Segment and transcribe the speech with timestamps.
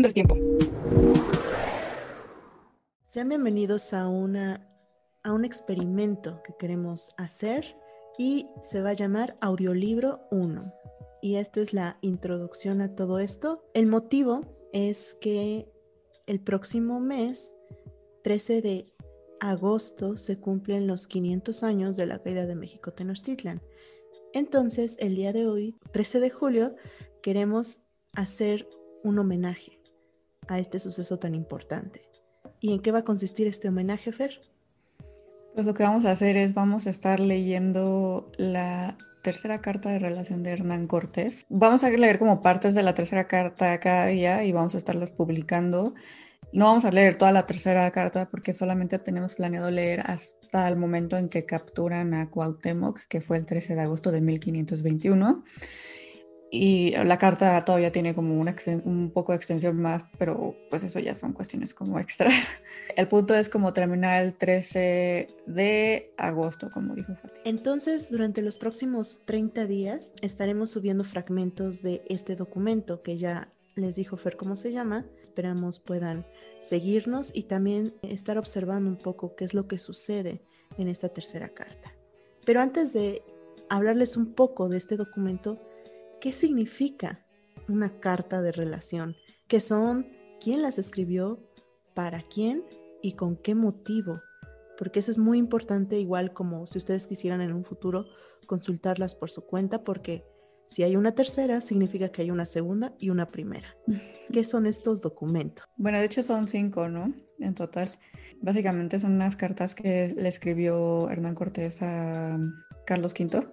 [0.00, 0.36] Haciendo tiempo.
[3.04, 4.66] Sean bienvenidos a, una,
[5.22, 7.76] a un experimento que queremos hacer
[8.16, 10.72] y se va a llamar Audiolibro 1.
[11.20, 13.62] Y esta es la introducción a todo esto.
[13.74, 14.40] El motivo
[14.72, 15.70] es que
[16.26, 17.54] el próximo mes,
[18.24, 18.94] 13 de
[19.38, 23.60] agosto, se cumplen los 500 años de la caída de México Tenochtitlan.
[24.32, 26.74] Entonces, el día de hoy, 13 de julio,
[27.22, 27.80] queremos
[28.14, 28.66] hacer
[29.04, 29.79] un homenaje
[30.50, 32.02] a este suceso tan importante.
[32.60, 34.40] ¿Y en qué va a consistir este homenaje, Fer?
[35.54, 40.00] Pues lo que vamos a hacer es, vamos a estar leyendo la tercera carta de
[40.00, 41.46] relación de Hernán Cortés.
[41.48, 45.10] Vamos a leer como partes de la tercera carta cada día y vamos a estarlas
[45.10, 45.94] publicando.
[46.52, 50.76] No vamos a leer toda la tercera carta porque solamente tenemos planeado leer hasta el
[50.76, 55.44] momento en que capturan a Cuauhtémoc, que fue el 13 de agosto de 1521
[56.50, 61.14] y la carta todavía tiene como un poco de extensión más, pero pues eso ya
[61.14, 62.28] son cuestiones como extra.
[62.96, 67.40] El punto es como terminar el 13 de agosto, como dijo Fati.
[67.44, 73.94] Entonces, durante los próximos 30 días estaremos subiendo fragmentos de este documento que ya les
[73.94, 75.06] dijo Fer cómo se llama.
[75.22, 76.26] Esperamos puedan
[76.60, 80.40] seguirnos y también estar observando un poco qué es lo que sucede
[80.78, 81.94] en esta tercera carta.
[82.44, 83.22] Pero antes de
[83.68, 85.56] hablarles un poco de este documento,
[86.20, 87.24] ¿Qué significa
[87.66, 89.16] una carta de relación?
[89.48, 90.06] ¿Qué son?
[90.38, 91.40] ¿Quién las escribió?
[91.94, 92.62] ¿Para quién?
[93.02, 94.20] ¿Y con qué motivo?
[94.76, 98.04] Porque eso es muy importante, igual como si ustedes quisieran en un futuro
[98.46, 100.22] consultarlas por su cuenta, porque
[100.66, 103.74] si hay una tercera, significa que hay una segunda y una primera.
[104.30, 105.64] ¿Qué son estos documentos?
[105.78, 107.14] Bueno, de hecho son cinco, ¿no?
[107.38, 107.98] En total.
[108.42, 112.36] Básicamente son unas cartas que le escribió Hernán Cortés a
[112.84, 113.48] Carlos V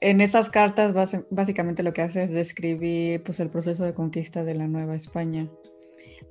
[0.00, 0.94] en estas cartas
[1.30, 5.48] básicamente lo que hace es describir pues, el proceso de conquista de la Nueva España.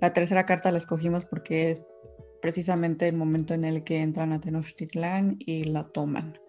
[0.01, 1.83] La tercera carta la escogimos porque es
[2.41, 6.39] precisamente el momento en el que entran a Tenochtitlán y la toman.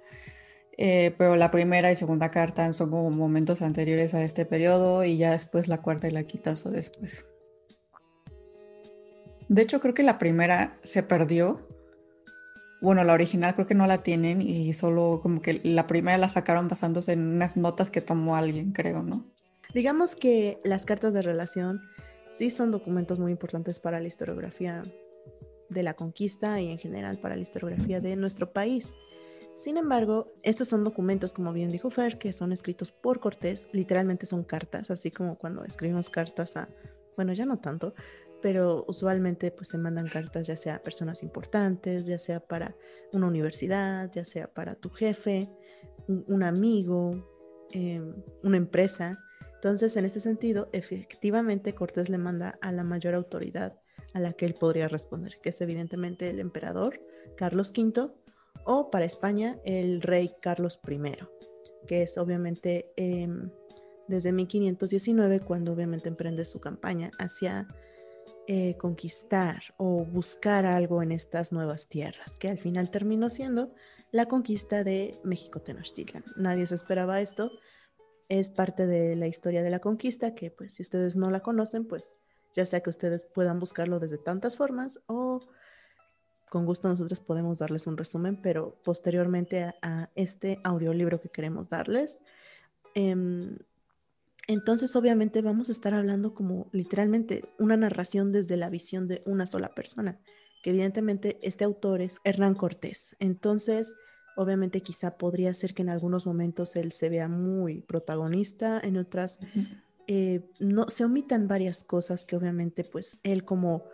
[0.78, 5.18] Eh, pero la primera y segunda carta son como momentos anteriores a este periodo y
[5.18, 7.26] ya después la cuarta y la quinta o después.
[9.48, 11.66] De hecho, creo que la primera se perdió
[12.80, 16.28] bueno, la original creo que no la tienen y solo como que la primera la
[16.28, 19.26] sacaron basándose en unas notas que tomó alguien, creo, ¿no?
[19.74, 21.80] Digamos que las cartas de relación
[22.28, 24.82] sí son documentos muy importantes para la historiografía
[25.68, 28.94] de la conquista y en general para la historiografía de nuestro país.
[29.54, 34.26] Sin embargo, estos son documentos, como bien dijo Fer, que son escritos por Cortés, literalmente
[34.26, 36.68] son cartas, así como cuando escribimos cartas a,
[37.16, 37.94] bueno, ya no tanto,
[38.42, 42.74] pero usualmente pues se mandan cartas ya sea a personas importantes, ya sea para
[43.12, 45.50] una universidad, ya sea para tu jefe,
[46.06, 47.26] un, amigo,
[47.72, 49.18] em, una empresa.
[49.54, 53.78] Entonces, en este sentido, efectivamente Cortés le manda a la mayor autoridad
[54.14, 57.00] a la que él podría responder, que es evidentemente el emperador
[57.36, 58.10] Carlos V
[58.64, 61.00] o para España el rey Carlos I,
[61.86, 63.50] que es obviamente em,
[64.08, 67.68] desde 1519 cuando obviamente emprende su campaña hacia
[68.52, 73.68] eh, conquistar o buscar algo en estas nuevas tierras, que al final terminó siendo
[74.10, 76.24] la conquista de México Tenochtitlan.
[76.36, 77.52] Nadie se esperaba esto,
[78.28, 81.86] es parte de la historia de la conquista, que pues si ustedes no la conocen,
[81.86, 82.16] pues
[82.52, 85.46] ya sea que ustedes puedan buscarlo desde tantas formas o
[86.50, 92.20] con gusto nosotros podemos darles un resumen, pero posteriormente a, este audiolibro que queremos darles,
[92.96, 93.58] em,
[94.46, 99.46] entonces, obviamente, vamos a estar hablando como literalmente una narración desde la visión de una
[99.46, 100.18] sola persona,
[100.62, 103.16] que evidentemente este autor es Hernán Cortés.
[103.20, 103.94] Entonces,
[104.36, 109.38] obviamente, quizá podría ser que en algunos momentos él se vea muy protagonista, en otras
[110.06, 113.84] eh, no se omitan varias cosas que obviamente, pues, él como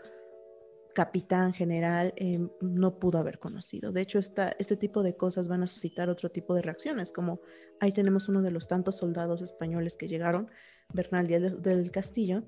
[0.97, 3.93] capitán general em, no pudo haber conocido.
[3.93, 7.41] De hecho, esta, este tipo de cosas van a suscitar otro tipo de reacciones, como
[7.81, 10.49] ahí tenemos uno de los tantos soldados españoles que llegaron,
[10.95, 12.45] Bernal Díaz del Castillo,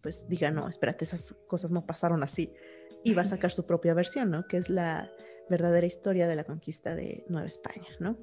[0.00, 2.52] pues diga, no, espérate, esas cosas no pasaron así.
[3.02, 4.46] Y va a sacar su propia versión, ¿no?
[4.46, 5.10] Que es la
[5.50, 8.16] verdadera historia de la conquista de Nueva España, ¿no?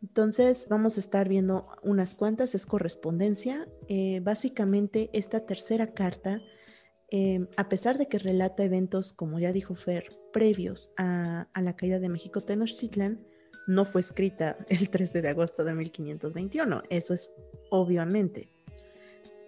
[0.00, 3.66] Entonces vamos a estar viendo unas cuantas, es correspondencia.
[3.88, 6.40] Eh, básicamente esta tercera carta
[7.14, 11.98] Em, a pesar de que relata eventos, como ya dijo Fer, previos a, la caída
[11.98, 13.20] de México Tenochtitlan,
[13.66, 16.82] no fue escrita el 13 de agosto de 1521.
[16.88, 17.30] Eso es
[17.68, 18.48] obviamente.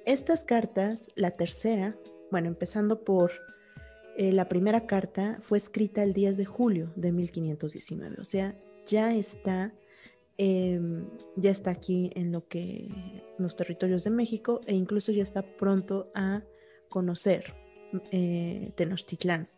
[0.04, 1.96] Estas cartas, la tercera,
[2.30, 3.32] bueno, empezando por
[4.18, 8.16] eh, la primera carta, fue escrita el 10 de julio de 1519.
[8.20, 9.72] O sea, ya está,
[10.36, 12.90] em, ya está aquí en lo que
[13.38, 16.42] los territorios de México e incluso ya está pronto a
[16.94, 17.54] conocer
[18.12, 19.48] eh, Tenochtitlán.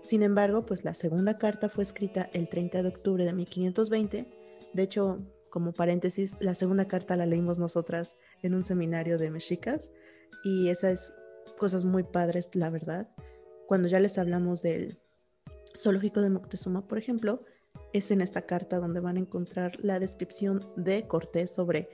[0.00, 4.26] Sin embargo, pues la segunda carta fue escrita el 30 de octubre de 1520.
[4.72, 5.18] De hecho,
[5.50, 9.90] como paréntesis, la segunda carta la leímos nosotras en un seminario de mexicas
[10.42, 11.12] y esas
[11.58, 13.10] cosas muy padres, la verdad.
[13.66, 14.96] Cuando ya les hablamos del
[15.76, 17.42] zoológico de Moctezuma, por ejemplo,
[17.92, 21.90] es en esta carta donde van a encontrar la descripción de Cortés sobre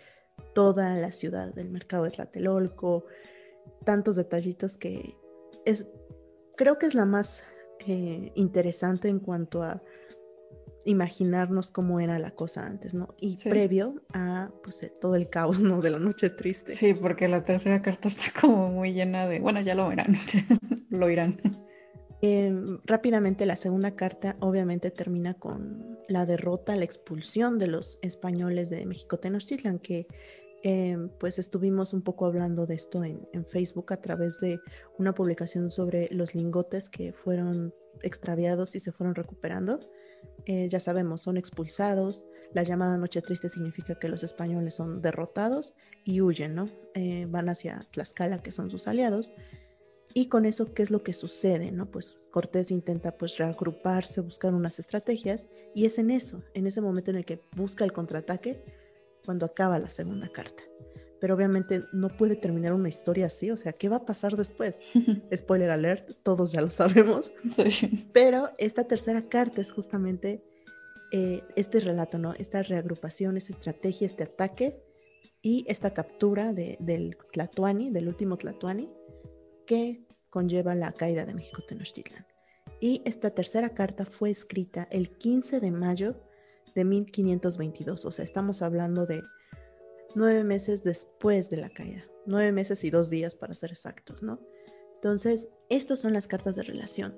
[0.55, 3.07] toda la ciudad, del mercado de Tlatelolco,
[3.85, 5.17] tantos detallitos que
[5.65, 5.87] es,
[6.57, 7.43] creo que es la más
[7.87, 9.81] eh, interesante en cuanto a
[10.85, 13.15] imaginarnos cómo era la cosa antes, ¿no?
[13.19, 15.81] Y previo a pues, eh, todo el caos, ¿no?
[15.83, 16.75] De la noche triste.
[16.75, 20.17] Sí, porque la tercera carta está como muy llena de, bueno, ya lo verán,
[20.91, 21.41] lo irán.
[22.23, 28.69] Em, rápidamente la segunda carta obviamente termina con la derrota, la expulsión de los españoles
[28.69, 30.07] de México Tenochtitlan, que
[30.63, 33.21] em, pues estuvimos un poco hablando de esto en,
[33.51, 34.59] Facebook a través de
[34.99, 39.81] una publicación sobre los lingotes que fueron extraviados y se fueron recuperando.
[40.47, 42.27] Eh, ya sabemos, son expulsados.
[42.53, 45.75] La llamada Noche Triste significa que los españoles son derrotados
[46.05, 46.69] y huyen, ¿no?
[46.95, 49.33] Eh, van hacia Tlaxcala, que son sus aliados,
[50.13, 51.71] y con eso, ¿qué es lo que sucede?
[51.71, 51.87] ¿no?
[51.91, 57.11] Pues Cortés intenta pues reagruparse, buscar unas estrategias y es en eso, en ese momento
[57.11, 58.63] en el que busca el contraataque,
[59.25, 60.63] cuando acaba la segunda carta.
[61.21, 64.79] Pero obviamente no puede terminar una historia así, o sea, ¿qué va a pasar después?
[65.35, 67.33] Spoiler alert, todos ya lo sabemos.
[68.13, 70.43] Pero esta tercera carta es justamente
[71.13, 72.33] eh, este relato, ¿no?
[72.35, 74.83] Esta reagrupación, esta estrategia, este ataque
[75.43, 78.91] y esta captura de, del Tlatuani, del último Tlatuani,
[79.67, 82.27] que conlleva la caída de México Tenochtitlan.
[82.81, 86.17] Y esta tercera carta fue escrita el 15 de mayo
[86.75, 89.23] de 1522, o sea, estamos hablando de
[90.15, 94.39] nueve meses después de la caída, nueve meses y dos días para ser exactos, ¿no?
[94.95, 97.17] Entonces, estas son las cartas de relación,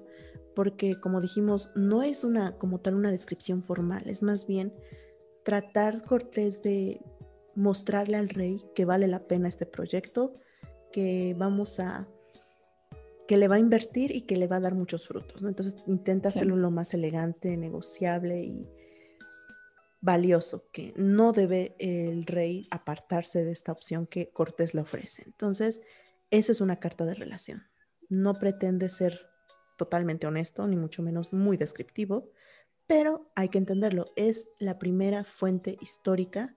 [0.54, 4.72] porque como dijimos, no es una como tal una descripción formal, es más bien
[5.44, 7.00] tratar Cortés de
[7.54, 10.32] mostrarle al rey que vale la pena este proyecto,
[10.92, 12.06] que vamos a
[13.26, 15.42] que le va a invertir y que le va a dar muchos frutos.
[15.42, 15.48] ¿no?
[15.48, 18.68] Entonces intenta hacerlo lo más elegante, negociable y
[20.02, 25.22] valioso, que no debe el rey apartarse de esta opción que Cortés le ofrece.
[25.24, 25.80] Entonces,
[26.30, 27.62] esa es una carta de relación.
[28.08, 29.20] No pretende ser
[29.78, 32.30] totalmente honesto, ni mucho menos muy descriptivo,
[32.86, 36.56] pero hay que entenderlo, es la primera fuente histórica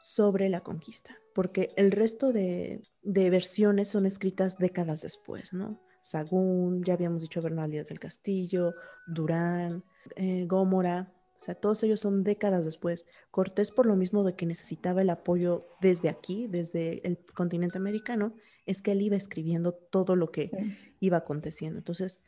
[0.00, 5.80] sobre la conquista, porque el resto de, versiones son escritas décadas después, ¿no?
[6.02, 8.74] Sagún, ya habíamos dicho Bernal Díaz del Castillo,
[9.06, 9.84] Durán,
[10.16, 13.06] eh, Gómora, o sea, todos ellos son décadas después.
[13.30, 18.34] Cortés, por lo mismo de que necesitaba el apoyo desde aquí, desde el continente americano,
[18.66, 20.50] es que él iba escribiendo todo lo que
[21.00, 21.78] iba aconteciendo.
[21.78, 22.22] Entonces,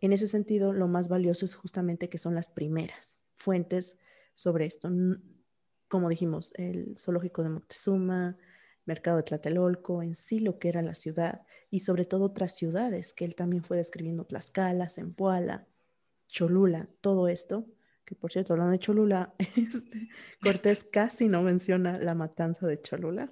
[0.00, 3.98] en ese sentido, lo más valioso es justamente que son las primeras fuentes
[4.34, 4.90] sobre esto
[5.88, 8.36] como dijimos, el zoológico de Moctezuma,
[8.84, 13.12] mercado de Tlatelolco, en sí lo que era la ciudad y sobre todo otras ciudades
[13.14, 15.66] que él también fue describiendo, Tlaxcala, Zempoala,
[16.28, 17.66] Cholula, todo esto,
[18.06, 20.08] que por cierto, hablando de Cholula, este,
[20.42, 23.30] Cortés casi no menciona la matanza de Cholula,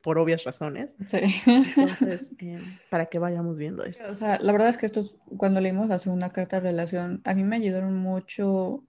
[0.00, 0.96] por obvias razones.
[1.06, 1.18] Sí.
[1.46, 4.04] Entonces, eh, para que vayamos viendo esto.
[4.10, 5.02] O sea, la verdad es que esto
[5.38, 8.84] cuando leímos la segunda carta de relación, a mí me ayudaron mucho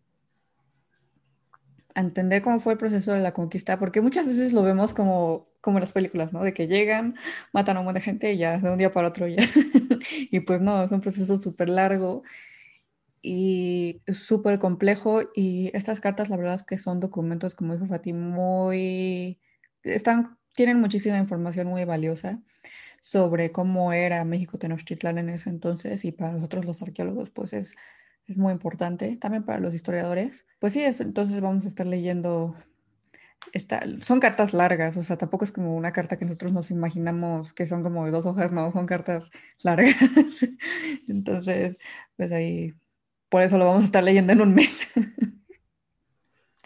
[1.96, 5.78] entender cómo fue el proceso de la conquista, porque muchas veces lo vemos como, como
[5.78, 6.44] en las películas, ¿no?
[6.44, 7.16] De que llegan,
[7.54, 9.38] matan a un montón de gente y ya, de un día para otro ya.
[10.32, 12.24] y pues no, es un proceso súper largo
[13.26, 18.14] y súper complejo y estas cartas la verdad es que son documentos, como dijo Fatih,
[18.14, 19.40] muy...
[19.84, 22.42] Están, tienen muchísima información muy valiosa
[23.02, 27.76] sobre cómo era México Tenochtitlán en ese entonces y para nosotros los arqueólogos pues es
[28.28, 30.46] es muy importante, también para los historiadores.
[30.60, 32.56] Pues sí, entonces vamos a estar leyendo,
[33.54, 37.54] esta, son cartas largas, o sea, tampoco es como una carta que nosotros nos imaginamos
[37.54, 39.30] que son como dos hojas, no, son cartas
[39.60, 39.96] largas.
[41.08, 41.78] entonces,
[42.18, 42.74] pues ahí,
[43.36, 44.88] por eso lo vamos a estar leyendo en un mes.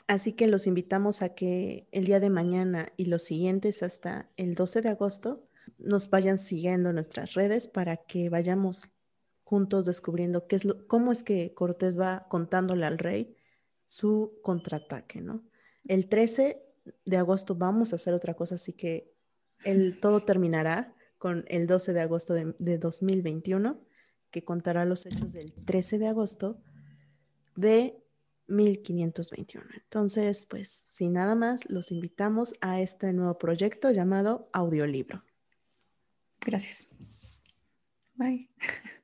[0.08, 4.54] Así que los invitamos a que el día de mañana y los siguientes hasta el
[4.54, 5.48] 12 de agosto
[5.80, 8.88] nos vayan siguiendo en nuestras redes para que vayamos
[9.44, 13.36] juntos descubriendo qué es lo, cómo es que Cortés va contándole al rey
[13.88, 15.44] su contraataque, ¿no?
[15.88, 16.62] El 13
[17.04, 19.12] de agosto vamos a hacer otra cosa, así que
[19.64, 23.82] el, todo terminará con el 12 de agosto de, de 2021,
[24.32, 26.62] que contará los hechos del 13 de agosto
[27.56, 28.04] de
[28.48, 29.66] 1521.
[29.76, 35.24] Entonces, pues, sin nada más, los invitamos a este nuevo proyecto llamado Audiolibro.
[36.42, 36.88] Gracias.
[38.16, 38.50] Bye.